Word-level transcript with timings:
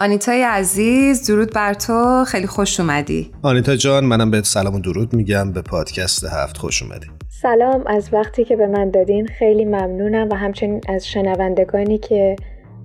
آنیتای 0.00 0.42
عزیز 0.42 1.26
درود 1.26 1.52
بر 1.54 1.74
تو. 1.74 2.24
خیلی 2.24 2.46
خوش 2.46 2.80
اومدی. 2.80 3.30
آنیتا 3.42 3.76
جان 3.76 4.04
منم 4.04 4.30
به 4.30 4.42
سلام 4.42 4.74
و 4.74 4.78
درود 4.78 5.14
میگم. 5.14 5.52
به 5.52 5.62
پادکست 5.62 6.24
هفت 6.24 6.56
خوش 6.56 6.82
اومدی. 6.82 7.06
سلام. 7.42 7.84
از 7.86 8.08
وقتی 8.12 8.44
که 8.44 8.56
به 8.56 8.66
من 8.66 8.90
دادین 8.90 9.28
خیلی 9.38 9.64
ممنونم 9.64 10.28
و 10.30 10.34
همچنین 10.34 10.80
از 10.88 11.06
شنوندگانی 11.06 11.98
که 11.98 12.36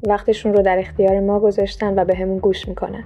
وقتشون 0.07 0.53
رو 0.53 0.61
در 0.63 0.79
اختیار 0.79 1.19
ما 1.19 1.39
گذاشتن 1.39 1.99
و 1.99 2.05
به 2.05 2.15
همون 2.15 2.37
گوش 2.37 2.67
می‌کنن. 2.67 3.03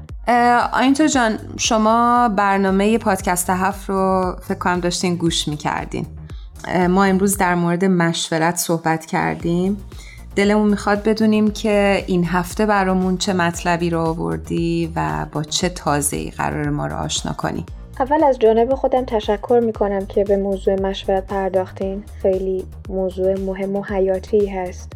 آینتا 0.74 1.08
جان 1.08 1.38
شما 1.58 2.30
برنامه 2.38 2.98
پادکست 2.98 3.50
هفت 3.50 3.90
رو 3.90 4.36
فکر 4.42 4.58
کنم 4.58 4.80
داشتین 4.80 5.16
گوش 5.16 5.48
می‌کردین. 5.48 6.06
ما 6.90 7.04
امروز 7.04 7.38
در 7.38 7.56
مورد 7.56 7.86
مشورت 7.86 8.56
صحبت 8.56 9.06
کردیم. 9.06 9.78
دلمون 10.36 10.70
می‌خواد 10.70 11.04
بدونیم 11.04 11.52
که 11.52 12.04
این 12.08 12.26
هفته 12.26 12.66
برامون 12.66 13.18
چه 13.18 13.34
مطلبی 13.34 13.90
رو 13.90 14.00
آوردی 14.00 14.92
و 14.96 15.26
با 15.32 15.44
چه 15.44 15.70
تازه‌ای 15.70 16.30
قرار 16.30 16.70
ما 16.70 16.88
رو 16.88 16.96
آشنا 16.96 17.34
کنی. 17.34 17.66
اول 18.00 18.24
از 18.24 18.40
جانب 18.40 18.76
خودم 18.76 19.06
تشکر 19.06 19.62
می‌کنم 19.64 20.06
که 20.06 20.24
به 20.24 20.38
موضوع 20.38 20.82
مشورت 20.82 21.28
پرداختین. 21.28 22.04
خیلی 22.22 22.66
موضوع 22.90 23.40
مهم 23.40 23.76
و 23.76 23.84
حیاتی 23.84 24.48
هست 24.48 24.92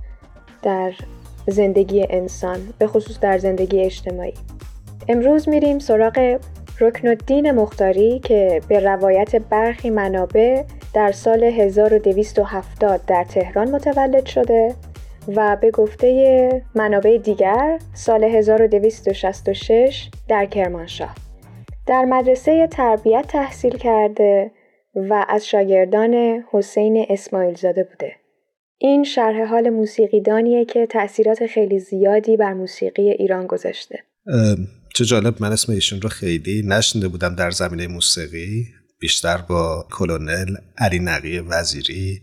در 0.63 0.94
زندگی 1.47 2.05
انسان 2.09 2.58
به 2.77 2.88
خصوص 2.88 3.19
در 3.19 3.38
زندگی 3.38 3.80
اجتماعی. 3.81 4.33
امروز 5.08 5.49
میریم 5.49 5.80
سراغ 5.80 6.39
رکن 6.80 7.08
الدین 7.08 7.52
مختاری 7.52 8.19
که 8.19 8.61
به 8.67 8.80
روایت 8.80 9.35
برخی 9.35 9.89
منابع 9.89 10.63
در 10.94 11.11
سال 11.11 11.44
1270 11.44 13.02
در 13.08 13.23
تهران 13.23 13.72
متولد 13.72 14.25
شده. 14.25 14.75
و 15.35 15.58
به 15.61 15.72
گفته 15.72 16.61
منابع 16.75 17.17
دیگر 17.17 17.80
سال 17.94 18.23
1266 18.23 20.09
در 20.27 20.45
کرمانشاه 20.45 21.16
در 21.88 22.05
مدرسه 22.05 22.67
تربیت 22.72 23.25
تحصیل 23.27 23.77
کرده 23.77 24.52
و 24.95 25.25
از 25.30 25.47
شاگردان 25.47 26.44
حسین 26.52 27.05
اسماعیل 27.09 27.55
زاده 27.55 27.83
بوده. 27.83 28.11
این 28.77 29.03
شرح 29.03 29.45
حال 29.45 29.69
موسیقیدانیه 29.69 30.66
که 30.66 30.85
تاثیرات 30.85 31.47
خیلی 31.47 31.80
زیادی 31.80 32.38
بر 32.38 32.53
موسیقی 32.53 33.09
ایران 33.09 33.47
گذاشته. 33.47 34.00
چه 34.95 35.05
جالب 35.05 35.35
من 35.39 35.52
اسم 35.52 35.72
ایشون 35.72 36.02
رو 36.02 36.09
خیلی 36.09 36.63
نشنده 36.67 37.07
بودم 37.07 37.35
در 37.35 37.52
زمینه 37.52 37.88
موسیقی 37.88 38.66
بیشتر 39.00 39.38
با 39.50 39.88
کلونل 39.91 40.55
علی 40.77 41.00
نقی 41.00 41.39
وزیری 41.39 42.22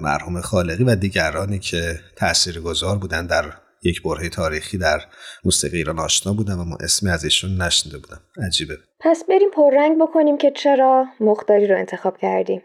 مرحوم 0.00 0.40
خالقی 0.40 0.84
و 0.84 0.94
دیگرانی 0.94 1.58
که 1.58 2.00
تأثیر 2.16 2.60
گذار 2.60 2.98
بودن 2.98 3.26
در 3.26 3.44
یک 3.82 4.02
برهه 4.02 4.28
تاریخی 4.28 4.78
در 4.78 5.00
موسیقی 5.44 5.76
ایران 5.76 5.98
آشنا 5.98 6.32
بودم 6.32 6.60
و 6.60 6.64
ما 6.64 6.76
اسمی 6.80 7.10
از 7.10 7.24
ایشون 7.24 7.62
نشنده 7.62 7.98
بودم. 7.98 8.20
عجیبه. 8.46 8.74
پس 9.00 9.24
بریم 9.28 9.50
پررنگ 9.50 10.02
بکنیم 10.02 10.38
که 10.38 10.50
چرا 10.50 11.06
مختاری 11.20 11.66
رو 11.66 11.78
انتخاب 11.78 12.18
کردیم. 12.18 12.62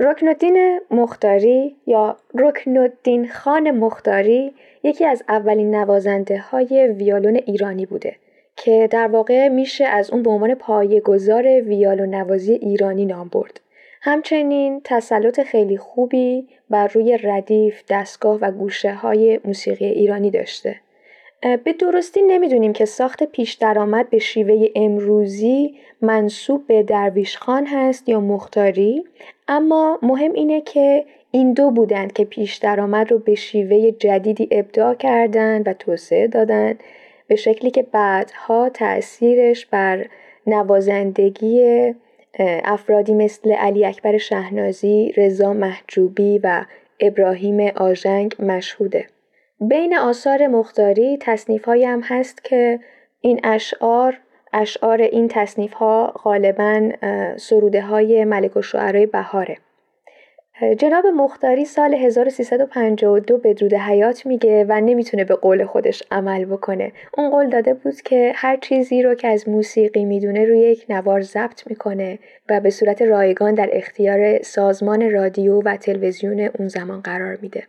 رکنالدین 0.00 0.80
مختاری 0.90 1.76
یا 1.86 2.16
رکنالدین 2.34 3.32
خان 3.32 3.70
مختاری 3.70 4.54
یکی 4.82 5.06
از 5.06 5.22
اولین 5.28 5.74
نوازنده 5.74 6.38
های 6.38 6.94
ویالون 6.98 7.36
ایرانی 7.36 7.86
بوده 7.86 8.16
که 8.56 8.88
در 8.90 9.06
واقع 9.06 9.48
میشه 9.48 9.84
از 9.84 10.10
اون 10.10 10.22
به 10.22 10.30
عنوان 10.30 10.54
پایه‌گذار 10.54 11.46
ویالون 11.46 12.14
نوازی 12.14 12.52
ایرانی 12.52 13.04
نام 13.04 13.28
برد. 13.28 13.60
همچنین 14.06 14.80
تسلط 14.84 15.40
خیلی 15.40 15.76
خوبی 15.76 16.48
بر 16.70 16.86
روی 16.86 17.18
ردیف، 17.22 17.82
دستگاه 17.88 18.38
و 18.40 18.50
گوشه 18.50 18.94
های 18.94 19.40
موسیقی 19.44 19.86
ایرانی 19.86 20.30
داشته. 20.30 20.76
به 21.64 21.72
درستی 21.72 22.22
نمی‌دونیم 22.22 22.72
که 22.72 22.84
ساخت 22.84 23.22
پیش 23.22 23.52
درآمد 23.52 24.10
به 24.10 24.18
شیوه 24.18 24.66
امروزی 24.74 25.74
منصوب 26.00 26.66
به 26.66 26.82
درویش 26.82 27.36
خان 27.36 27.66
هست 27.66 28.08
یا 28.08 28.20
مختاری 28.20 29.04
اما 29.48 29.98
مهم 30.02 30.32
اینه 30.32 30.60
که 30.60 31.04
این 31.30 31.52
دو 31.52 31.70
بودند 31.70 32.12
که 32.12 32.24
پیش 32.24 32.56
درآمد 32.56 33.12
رو 33.12 33.18
به 33.18 33.34
شیوه 33.34 33.90
جدیدی 33.90 34.48
ابداع 34.50 34.94
کردند 34.94 35.68
و 35.68 35.72
توسعه 35.72 36.26
دادند 36.26 36.82
به 37.26 37.36
شکلی 37.36 37.70
که 37.70 37.82
بعدها 37.82 38.68
تأثیرش 38.68 39.66
بر 39.66 40.06
نوازندگی 40.46 41.94
افرادی 42.64 43.14
مثل 43.14 43.52
علی 43.52 43.86
اکبر 43.86 44.18
شهنازی، 44.18 45.12
رضا 45.16 45.52
محجوبی 45.52 46.40
و 46.42 46.64
ابراهیم 47.00 47.72
آژنگ 47.76 48.36
مشهوده. 48.38 49.06
بین 49.60 49.96
آثار 49.98 50.46
مختاری 50.46 51.18
تصنیف 51.20 51.68
هم 51.68 52.00
هست 52.04 52.44
که 52.44 52.80
این 53.20 53.40
اشعار 53.44 54.18
اشعار 54.52 55.02
این 55.02 55.28
تصنیف 55.28 55.72
ها 55.72 56.06
غالبا 56.24 56.90
سروده 57.36 57.82
های 57.82 58.24
ملک 58.24 58.56
و 58.56 58.62
شعرهای 58.62 59.06
بهاره. 59.06 59.56
جناب 60.78 61.06
مختاری 61.06 61.64
سال 61.64 61.94
1352 61.94 63.38
بدرود 63.38 63.74
حیات 63.74 64.26
میگه 64.26 64.64
و 64.68 64.80
نمی‌تونه 64.80 65.24
به 65.24 65.34
قول 65.34 65.64
خودش 65.64 66.02
عمل 66.10 66.44
بکنه. 66.44 66.92
اون 67.18 67.30
قول 67.30 67.48
داده 67.48 67.74
بود 67.74 68.00
که 68.00 68.32
هر 68.34 68.56
چیزی 68.56 69.02
رو 69.02 69.14
که 69.14 69.28
از 69.28 69.48
موسیقی 69.48 70.04
می‌دونه 70.04 70.44
روی 70.44 70.58
یک 70.58 70.86
نوار 70.88 71.20
ضبط 71.20 71.66
می‌کنه 71.66 72.18
و 72.48 72.60
به 72.60 72.70
صورت 72.70 73.02
رایگان 73.02 73.54
در 73.54 73.68
اختیار 73.72 74.42
سازمان 74.42 75.10
رادیو 75.10 75.62
و 75.62 75.76
تلویزیون 75.76 76.40
اون 76.40 76.68
زمان 76.68 77.00
قرار 77.00 77.38
میده. 77.42 77.62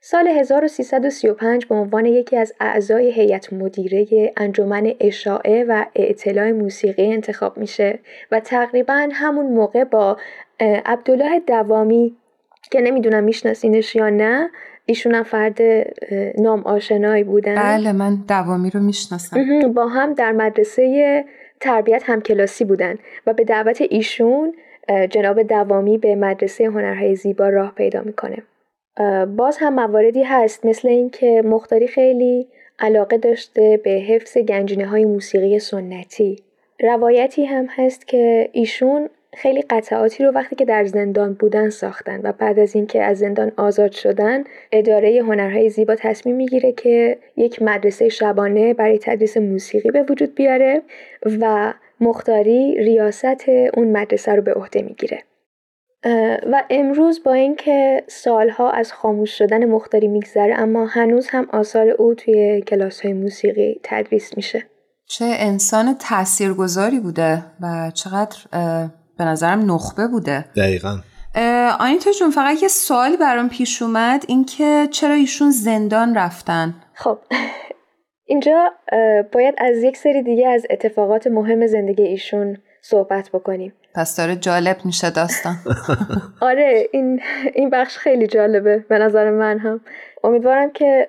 سال 0.00 0.28
1335 0.28 1.66
به 1.66 1.74
عنوان 1.74 2.06
یکی 2.06 2.36
از 2.36 2.54
اعضای 2.60 3.10
هیئت 3.10 3.52
مدیره 3.52 4.32
انجمن 4.36 4.92
اشاعه 5.00 5.64
و 5.64 5.84
اطلاع 5.94 6.52
موسیقی 6.52 7.12
انتخاب 7.12 7.58
میشه 7.58 7.98
و 8.30 8.40
تقریبا 8.40 9.08
همون 9.12 9.46
موقع 9.46 9.84
با 9.84 10.16
عبدالله 10.60 11.40
دوامی 11.40 12.16
که 12.70 12.80
نمی‌دونم 12.80 13.24
میشناسینش 13.24 13.96
یا 13.96 14.08
نه 14.08 14.50
ایشون 14.86 15.14
هم 15.14 15.22
فرد 15.22 15.58
نام 16.38 16.62
آشنایی 16.62 17.24
بودن. 17.24 17.54
بله 17.54 17.92
من 17.92 18.18
دوامی 18.28 18.70
رو 18.70 18.80
می‌شناسم. 18.80 19.72
با 19.72 19.86
هم 19.86 20.14
در 20.14 20.32
مدرسه 20.32 21.24
تربیت 21.60 22.02
هم 22.10 22.20
کلاسی 22.20 22.64
بودن 22.64 22.98
و 23.26 23.32
به 23.32 23.44
دعوت 23.44 23.82
ایشون 23.90 24.54
جناب 25.10 25.42
دوامی 25.42 25.98
به 25.98 26.14
مدرسه 26.14 26.64
هنرهای 26.64 27.14
زیبا 27.14 27.48
راه 27.48 27.74
پیدا 27.74 28.02
می‌کنه. 28.02 28.36
باز 29.36 29.56
هم 29.60 29.74
مواردی 29.74 30.22
هست 30.22 30.66
مثل 30.66 30.88
اینکه 30.88 31.42
مختاری 31.44 31.86
خیلی 31.86 32.46
علاقه 32.78 33.16
داشته 33.18 33.80
به 33.84 33.90
حفظ 33.90 34.38
گنجینه 34.38 34.86
های 34.86 35.04
موسیقی 35.04 35.58
سنتی. 35.58 36.42
روایتی 36.80 37.44
هم 37.44 37.66
هست 37.70 38.08
که 38.08 38.48
ایشون 38.52 39.08
خیلی 39.32 39.62
قطعاتی 39.62 40.24
رو 40.24 40.30
وقتی 40.30 40.56
که 40.56 40.64
در 40.64 40.84
زندان 40.84 41.34
بودن 41.34 41.70
ساختن 41.70 42.20
و 42.22 42.32
بعد 42.32 42.58
از 42.58 42.74
اینکه 42.74 43.02
از 43.02 43.18
زندان 43.18 43.52
آزاد 43.56 43.92
شدن 43.92 44.44
اداره 44.72 45.22
هنرهای 45.22 45.70
زیبا 45.70 45.94
تصمیم 45.94 46.36
می‌گیره 46.36 46.72
که 46.72 47.18
یک 47.36 47.62
مدرسه 47.62 48.08
شبانه 48.08 48.74
برای 48.74 48.98
تدریس 48.98 49.36
موسیقی 49.36 49.90
به 49.90 50.02
وجود 50.02 50.34
بیاره 50.34 50.82
و 51.40 51.74
مختاری 52.00 52.74
ریاست 52.78 53.48
اون 53.74 53.92
مدرسه 53.92 54.34
رو 54.34 54.42
به 54.42 54.52
عهده 54.52 54.82
می‌گیره. 54.82 55.22
و 56.52 56.64
امروز 56.70 57.22
با 57.22 57.32
اینکه 57.32 58.02
سالها 58.06 58.70
از 58.70 58.92
خاموش 58.92 59.38
شدن 59.38 59.64
مختاری 59.64 60.08
میگذره 60.08 60.54
اما 60.58 60.86
هنوز 60.86 61.28
هم 61.28 61.48
آثار 61.52 61.88
او 61.88 62.14
توی 62.14 62.60
کلاس 62.60 63.00
های 63.00 63.12
موسیقی 63.12 63.80
تدریس 63.82 64.36
میشه. 64.36 64.64
چه 65.06 65.24
انسان 65.24 65.94
تاثیرگذاری 65.94 67.00
بوده 67.00 67.44
و 67.60 67.90
چقدر 67.94 68.36
به 69.18 69.24
نظرم 69.24 69.72
نخبه 69.72 70.06
بوده. 70.06 70.44
دقیقا. 70.56 70.98
آنیتا 71.80 72.10
جون 72.18 72.30
فقط 72.30 72.62
یه 72.62 72.68
سوالی 72.68 73.16
برام 73.16 73.48
پیش 73.48 73.82
اومد 73.82 74.24
اینکه 74.28 74.88
چرا 74.90 75.14
ایشون 75.14 75.50
زندان 75.50 76.14
رفتن؟ 76.14 76.74
خب 76.94 77.18
اینجا 78.24 78.72
باید 79.32 79.54
از 79.58 79.82
یک 79.82 79.96
سری 79.96 80.22
دیگه 80.22 80.48
از 80.48 80.66
اتفاقات 80.70 81.26
مهم 81.26 81.66
زندگی 81.66 82.02
ایشون 82.02 82.56
صحبت 82.82 83.30
بکنیم. 83.30 83.72
پس 83.94 84.16
داره 84.16 84.36
جالب 84.36 84.76
میشه 84.84 85.10
داستان. 85.10 85.56
آره 86.40 86.88
این 86.92 87.20
این 87.54 87.70
بخش 87.70 87.98
خیلی 87.98 88.26
جالبه 88.26 88.84
به 88.88 88.98
نظر 88.98 89.30
من 89.30 89.58
هم. 89.58 89.80
امیدوارم 90.24 90.70
که 90.70 91.08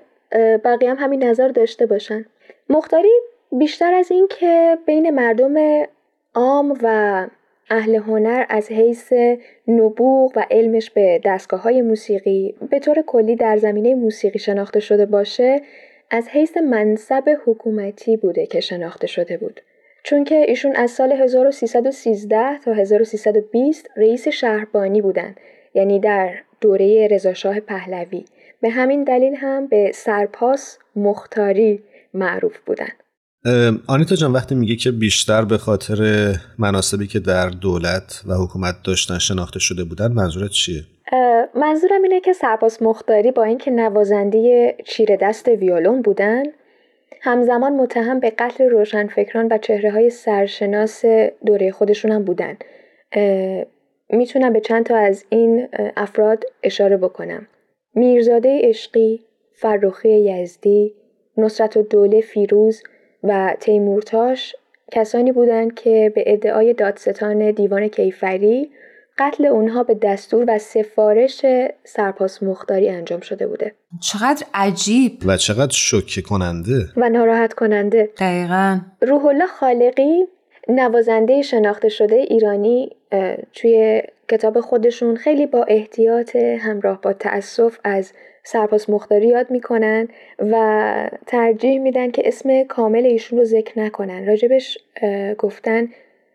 بقیه 0.65 0.89
هم 0.89 0.97
همین 0.99 1.23
نظر 1.23 1.47
داشته 1.47 1.85
باشن. 1.85 2.25
مختاری 2.69 3.11
بیشتر 3.51 3.93
از 3.93 4.11
این 4.11 4.27
که 4.39 4.77
بین 4.85 5.09
مردم 5.09 5.53
عام 6.35 6.77
و 6.83 7.27
اهل 7.69 7.95
هنر 7.95 8.45
از 8.49 8.71
حیث 8.71 9.13
نبوغ 9.67 10.31
و 10.35 10.45
علمش 10.51 10.89
به 10.89 11.21
دستگاه 11.25 11.61
های 11.61 11.81
موسیقی 11.81 12.55
به 12.69 12.79
طور 12.79 13.01
کلی 13.01 13.35
در 13.35 13.57
زمینه 13.57 13.95
موسیقی 13.95 14.39
شناخته 14.39 14.79
شده 14.79 15.05
باشه 15.05 15.61
از 16.11 16.27
حیث 16.29 16.57
منصب 16.57 17.37
حکومتی 17.45 18.17
بوده 18.17 18.45
که 18.45 18.59
شناخته 18.59 19.07
شده 19.07 19.37
بود. 19.37 19.61
چون 20.03 20.23
که 20.23 20.35
ایشون 20.35 20.75
از 20.75 20.91
سال 20.91 21.11
1313 21.11 22.57
تا 22.57 22.73
1320 22.73 23.89
رئیس 23.97 24.27
شهربانی 24.27 25.01
بودند 25.01 25.39
یعنی 25.73 25.99
در 25.99 26.33
دوره 26.61 27.07
رضاشاه 27.11 27.59
پهلوی 27.59 28.25
به 28.61 28.69
همین 28.69 29.03
دلیل 29.03 29.35
هم 29.35 29.67
به 29.67 29.91
سرپاس 29.93 30.79
مختاری 30.95 31.83
معروف 32.13 32.59
بودن 32.59 32.89
آنیتا 33.87 34.15
جان 34.15 34.31
وقتی 34.31 34.55
میگه 34.55 34.75
که 34.75 34.91
بیشتر 34.91 35.45
به 35.45 35.57
خاطر 35.57 36.31
مناسبی 36.57 37.07
که 37.07 37.19
در 37.19 37.49
دولت 37.49 38.23
و 38.27 38.33
حکومت 38.33 38.75
داشتن 38.83 39.17
شناخته 39.17 39.59
شده 39.59 39.83
بودن 39.83 40.11
منظورت 40.11 40.51
چیه؟ 40.51 40.83
منظورم 41.55 42.03
اینه 42.03 42.19
که 42.19 42.33
سرباز 42.33 42.83
مختاری 42.83 43.31
با 43.31 43.43
اینکه 43.43 43.71
نوازنده 43.71 44.75
چیره 44.85 45.17
دست 45.17 45.47
ویولون 45.47 46.01
بودن 46.01 46.43
همزمان 47.21 47.73
متهم 47.73 48.19
به 48.19 48.29
قتل 48.29 48.63
روشنفکران 48.63 49.47
و 49.51 49.57
چهره 49.57 49.91
های 49.91 50.09
سرشناس 50.09 51.05
دوره 51.45 51.71
خودشون 51.71 52.11
هم 52.11 52.23
بودن 52.23 52.57
می‌تونم 54.09 54.53
به 54.53 54.59
چند 54.59 54.85
تا 54.85 54.97
از 54.97 55.25
این 55.29 55.67
افراد 55.97 56.43
اشاره 56.63 56.97
بکنم 56.97 57.47
میرزاده 57.95 58.59
عشقی، 58.63 59.21
فرخی 59.53 60.09
یزدی، 60.09 60.93
نصرت 61.37 61.77
و 61.77 61.81
دوله 61.81 62.21
فیروز 62.21 62.83
و 63.23 63.55
تیمورتاش 63.59 64.55
کسانی 64.91 65.31
بودند 65.31 65.73
که 65.73 66.11
به 66.15 66.23
ادعای 66.27 66.73
دادستان 66.73 67.51
دیوان 67.51 67.87
کیفری 67.87 68.69
قتل 69.17 69.45
اونها 69.45 69.83
به 69.83 69.93
دستور 69.93 70.45
و 70.47 70.57
سفارش 70.57 71.45
سرپاس 71.83 72.43
مختاری 72.43 72.89
انجام 72.89 73.19
شده 73.19 73.47
بوده. 73.47 73.73
چقدر 74.01 74.45
عجیب. 74.53 75.19
و 75.25 75.37
چقدر 75.37 75.71
شوکه 75.71 76.21
کننده. 76.21 76.85
و 76.97 77.09
ناراحت 77.09 77.53
کننده. 77.53 78.09
دقیقا. 78.17 78.79
روح 79.01 79.25
الله 79.25 79.47
خالقی 79.47 80.25
نوازنده 80.69 81.41
شناخته 81.41 81.89
شده 81.89 82.15
ایرانی 82.15 82.95
توی 83.53 84.01
کتاب 84.29 84.59
خودشون 84.59 85.15
خیلی 85.15 85.45
با 85.45 85.63
احتیاط 85.63 86.35
همراه 86.35 87.01
با 87.01 87.13
تأسف 87.13 87.77
از 87.83 88.13
سرپاس 88.51 88.89
مختاری 88.89 89.27
یاد 89.27 89.51
می‌کنن 89.51 90.07
و 90.39 91.09
ترجیح 91.27 91.79
میدن 91.79 92.11
که 92.11 92.21
اسم 92.25 92.63
کامل 92.63 93.05
ایشون 93.05 93.39
رو 93.39 93.45
ذکر 93.45 93.79
نکنن 93.79 94.25
راجبش 94.25 94.77
گفتن 95.37 95.87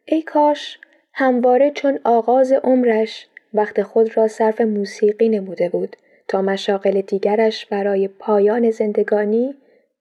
ای 0.05 0.23
کاش 0.23 0.79
همواره 1.13 1.71
چون 1.71 1.99
آغاز 2.05 2.53
عمرش 2.53 3.27
وقت 3.55 3.83
خود 3.83 4.17
را 4.17 4.29
صرف 4.29 4.61
موسیقی 4.61 5.29
نموده 5.29 5.69
بود 5.69 5.97
تا 6.29 6.43
مشاغل 6.43 7.01
دیگرش 7.01 7.67
برای 7.67 8.09
پایان 8.09 8.71
زندگانی 8.71 9.55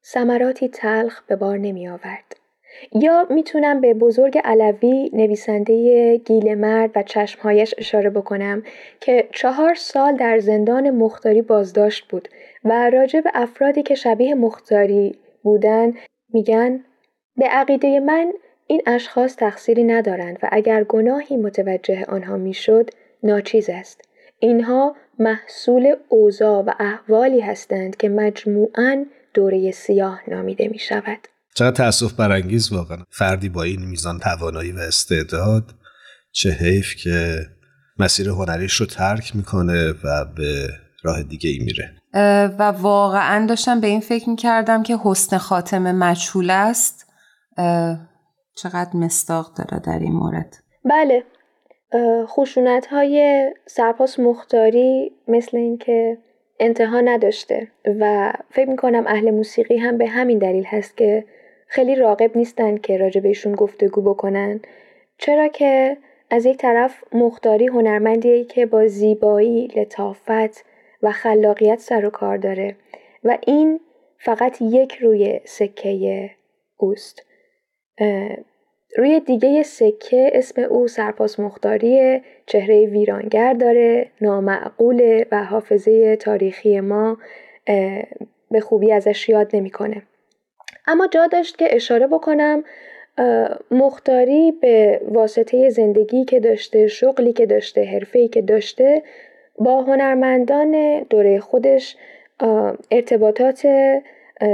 ثمراتی 0.05 0.69
تلخ 0.69 1.21
به 1.27 1.35
بار 1.35 1.57
نمی 1.57 1.87
آورد. 1.87 2.42
یا 2.91 3.27
می‌تونم 3.29 3.81
به 3.81 3.93
بزرگ 3.93 4.41
علوی 4.43 5.09
نویسنده 5.13 6.17
گیل 6.17 6.55
مرد 6.55 6.91
و 6.95 7.03
چشمهایش 7.03 7.75
اشاره 7.77 8.09
بکنم 8.09 8.63
که 8.99 9.27
چهار 9.31 9.75
سال 9.75 10.15
در 10.15 10.39
زندان 10.39 10.89
مختاری 10.89 11.41
بازداشت 11.41 12.07
بود 12.07 12.27
و 12.65 12.89
راجع 12.89 13.21
به 13.21 13.31
افرادی 13.33 13.83
که 13.83 13.95
شبیه 13.95 14.35
مختاری 14.35 15.15
بودن 15.43 15.93
میگن 16.33 16.83
به 17.37 17.45
عقیده 17.45 17.99
من 17.99 18.33
این 18.67 18.81
اشخاص 18.85 19.35
تقصیری 19.35 19.83
ندارند 19.83 20.39
و 20.43 20.49
اگر 20.51 20.83
گناهی 20.83 21.37
متوجه 21.37 22.05
آنها 22.05 22.37
می‌شد 22.37 22.89
ناچیز 23.23 23.69
است 23.69 24.01
اینها 24.39 24.95
محصول 25.19 25.95
اوضاع 26.09 26.63
و 26.63 26.71
احوالی 26.79 27.39
هستند 27.39 27.97
که 27.97 28.09
مجموعاً 28.09 29.05
دوره 29.33 29.71
سیاه 29.71 30.21
نامیده 30.27 30.67
می 30.67 30.79
شود. 30.79 31.32
چقدر 31.55 31.75
تأصف 31.75 32.13
برانگیز 32.13 32.71
واقعا. 32.71 32.97
فردی 33.09 33.49
با 33.49 33.63
این 33.63 33.85
میزان 33.85 34.19
توانایی 34.19 34.71
و 34.71 34.79
استعداد 34.79 35.63
چه 36.31 36.49
حیف 36.49 36.95
که 36.95 37.35
مسیر 37.99 38.29
هنریش 38.29 38.73
رو 38.73 38.85
ترک 38.85 39.35
می‌کنه 39.35 39.89
و 40.03 40.25
به 40.37 40.67
راه 41.03 41.23
دیگه 41.23 41.49
ای 41.49 41.59
میره. 41.59 41.91
و 42.59 42.63
واقعا 42.63 43.45
داشتم 43.45 43.79
به 43.79 43.87
این 43.87 43.99
فکر 43.99 44.29
می‌کردم 44.29 44.83
که 44.83 44.97
حسن 45.03 45.37
خاتمه 45.37 45.91
مجهول 45.91 46.49
است. 46.49 47.05
چقدر 48.55 48.89
مستاق 48.93 49.53
داره 49.57 49.81
در 49.85 49.99
این 49.99 50.13
مورد. 50.13 50.55
بله. 50.85 51.23
خشونت 52.25 52.85
های 52.85 53.45
سرپاس 53.65 54.19
مختاری 54.19 55.11
مثل 55.27 55.57
اینکه 55.57 56.17
انتها 56.59 57.01
نداشته. 57.01 57.67
و 57.99 58.33
فکر 58.51 58.69
می‌کنم 58.69 59.07
اهل 59.07 59.31
موسیقی 59.31 59.77
هم 59.77 59.97
به 59.97 60.07
همین 60.07 60.39
دلیل 60.39 60.65
هست 60.67 60.97
که 60.97 61.25
خیلی 61.73 61.95
راقب 61.95 62.37
نیستن 62.37 62.77
که 62.77 62.97
راجع 62.97 63.21
بهشون 63.21 63.55
گفتگو 63.55 64.01
بکنن 64.01 64.61
چرا 65.17 65.47
که 65.47 65.97
از 66.29 66.45
یک 66.45 66.57
طرف 66.57 67.03
مختاری 67.13 67.67
هنرمندیه 67.67 68.43
که 68.43 68.65
با 68.65 68.87
زیبایی، 68.87 69.67
لطافت 69.67 70.65
و 71.03 71.11
خلاقیت 71.11 71.79
سر 71.79 72.05
و 72.05 72.09
کار 72.09 72.37
داره 72.37 72.75
و 73.23 73.37
این 73.47 73.79
فقط 74.17 74.61
یک 74.61 74.95
روی 74.95 75.39
سکه 75.45 76.29
اوست 76.77 77.25
روی 78.97 79.19
دیگه 79.19 79.63
سکه 79.63 80.31
اسم 80.33 80.61
او 80.61 80.87
سرپاس 80.87 81.39
مختاری 81.39 82.21
چهره 82.45 82.85
ویرانگر 82.85 83.53
داره 83.53 84.09
نامعقوله 84.21 85.25
و 85.31 85.43
حافظه 85.43 86.15
تاریخی 86.15 86.79
ما 86.79 87.17
به 88.51 88.59
خوبی 88.61 88.91
ازش 88.91 89.29
یاد 89.29 89.55
نمی‌کنه. 89.55 90.03
اما 90.87 91.07
جا 91.07 91.27
داشت 91.27 91.57
که 91.57 91.75
اشاره 91.75 92.07
بکنم 92.07 92.63
مختاری 93.71 94.51
به 94.51 95.01
واسطه 95.11 95.69
زندگی 95.69 96.25
که 96.25 96.39
داشته 96.39 96.87
شغلی 96.87 97.33
که 97.33 97.45
داشته 97.45 97.83
حرفه‌ای 97.83 98.27
که 98.27 98.41
داشته 98.41 99.03
با 99.57 99.81
هنرمندان 99.81 100.99
دوره 101.09 101.39
خودش 101.39 101.97
ارتباطات 102.91 103.67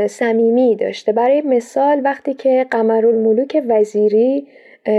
صمیمی 0.08 0.76
داشته. 0.76 1.12
برای 1.12 1.42
مثال 1.42 2.02
وقتی 2.04 2.34
که 2.34 2.66
قمرالملوک 2.72 3.64
وزیری 3.68 4.48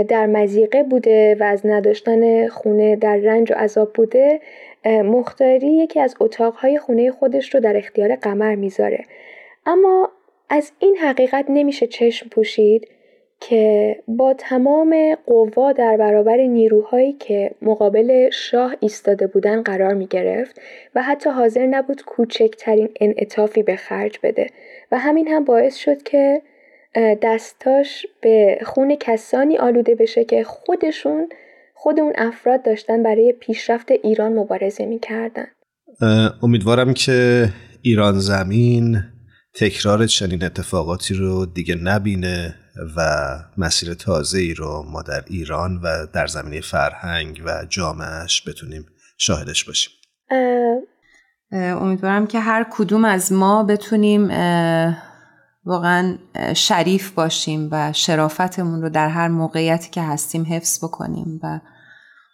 در 0.07 0.25
مزیقه 0.25 0.83
بوده 0.83 1.37
و 1.39 1.43
از 1.43 1.65
نداشتن 1.65 2.47
خونه 2.47 2.95
در 2.95 3.15
رنج 3.15 3.51
و 3.51 3.55
عذاب 3.55 3.93
بوده 3.93 4.39
مختاری 4.85 5.67
یکی 5.67 5.99
از 5.99 6.15
اتاقهای 6.19 6.77
خونه 6.77 7.11
خودش 7.11 7.55
رو 7.55 7.59
در 7.59 7.77
اختیار 7.77 8.15
قمر 8.15 8.55
می‌ذاره. 8.55 9.03
اما 9.65 10.09
از 10.51 10.71
این 10.79 10.97
حقیقت 10.97 11.45
نمیشه 11.49 11.87
چشم 11.87 12.29
پوشید 12.29 12.87
که 13.39 13.95
با 14.07 14.33
تمام 14.33 15.15
قوا 15.25 15.71
در 15.71 15.97
برابر 15.97 16.37
نیروهایی 16.37 17.13
که 17.13 17.51
مقابل 17.61 18.29
شاه 18.29 18.75
ایستاده 18.79 19.27
بودن 19.27 19.61
قرار 19.61 19.93
می 19.93 20.07
گرفت 20.07 20.61
و 20.95 21.01
حتی 21.01 21.29
حاضر 21.29 21.65
نبود 21.65 22.01
کوچکترین 22.01 22.89
انعطافی 23.01 23.63
به 23.63 23.75
خرج 23.75 24.19
بده. 24.23 24.47
و 24.91 24.97
همین 24.97 25.27
هم 25.27 25.45
باعث 25.45 25.75
شد 25.75 26.03
که 26.03 26.41
دستاش 26.95 28.05
به 28.21 28.59
خون 28.63 28.95
کسانی 28.95 29.57
آلوده 29.57 29.95
بشه 29.95 30.23
که 30.23 30.43
خودشون 30.43 31.29
خود 31.73 31.99
اون 31.99 32.13
افراد 32.15 32.63
داشتن 32.63 33.03
برای 33.03 33.33
پیشرفت 33.39 33.91
ایران 33.91 34.33
مبارزه 34.33 34.85
می‌کردن. 34.85 35.47
امیدوارم 36.43 36.93
که 36.93 37.45
ایران 37.81 38.19
زمین 38.19 38.97
تکرار 39.55 40.07
چنین 40.07 40.43
اتفاقاتی 40.43 41.13
رو 41.13 41.45
دیگه 41.45 41.75
نبینه 41.75 42.55
و 42.97 43.29
مسیر 43.57 43.93
تازه 43.93 44.39
ای 44.39 44.53
رو 44.53 44.85
ما 44.91 45.01
در 45.01 45.23
ایران 45.27 45.77
و 45.83 46.05
در 46.13 46.27
زمینه 46.27 46.61
فرهنگ 46.61 47.41
و 47.45 47.65
جامعش 47.69 48.47
بتونیم 48.47 48.85
شاهدش 49.17 49.63
باشیم. 49.63 49.93
امیدوارم 51.51 52.27
که 52.27 52.39
هر 52.39 52.65
کدوم 52.71 53.05
از 53.05 53.33
ما 53.33 53.63
بتونیم 53.63 54.27
واقعا 55.65 56.17
شریف 56.55 57.11
باشیم 57.11 57.69
و 57.71 57.93
شرافتمون 57.93 58.81
رو 58.81 58.89
در 58.89 59.09
هر 59.09 59.27
موقعیتی 59.27 59.89
که 59.89 60.01
هستیم 60.01 60.45
حفظ 60.49 60.83
بکنیم 60.83 61.39
و 61.43 61.59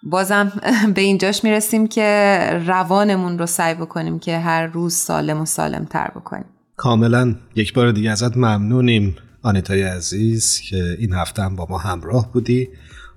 بازم 0.04 0.52
به 0.96 1.02
اینجاش 1.02 1.44
می‌رسیم 1.44 1.88
که 1.88 2.50
روانمون 2.68 3.40
رو 3.40 3.46
سعی 3.46 3.74
بکنیم 3.74 4.20
که 4.20 4.38
هر 4.38 4.68
روز 4.68 4.96
سالم 4.96 5.42
و 5.42 5.46
سالم 5.46 5.86
تر 5.86 6.12
بکنیم. 6.16 6.57
کاملا 6.78 7.36
یک 7.56 7.74
بار 7.74 7.92
دیگه 7.92 8.12
ازت 8.12 8.38
ممنونیم. 8.38 9.16
آنیتای 9.44 9.84
عزیز 9.84 10.62
که 10.62 10.96
این 11.00 11.14
هفته 11.14 11.42
هم 11.42 11.56
با 11.56 11.68
ما 11.70 11.78
همراه 11.78 12.32
بودی. 12.34 12.70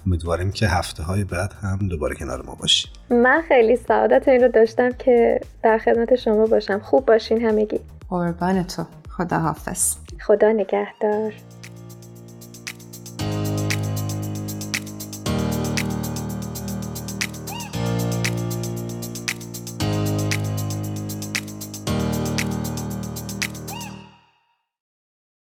امیدواریم 0.07 0.53
که 0.53 0.69
هفته 0.69 1.03
های 1.03 1.25
بعد 1.25 1.53
هم 1.63 1.89
دوباره 1.89 2.15
کنار 2.15 2.43
ما 2.43 2.55
باشی. 2.55 2.89
من 3.11 3.43
خیلی 3.49 3.77
سعادت 3.77 4.29
این 4.29 4.43
رو 4.43 4.49
داشتم 4.49 4.91
که 4.93 5.41
در 5.63 5.79
خدمت 5.79 6.17
شما 6.17 6.47
باشم. 6.47 6.79
خوب 6.79 7.07
باشین 7.07 7.47
همگی. 7.47 7.81
قربان 8.09 8.63
تو. 8.63 8.85
خدا 9.17 9.39
حافظ 9.39 9.97
خدا 10.27 10.53
نگهدار. 10.53 11.33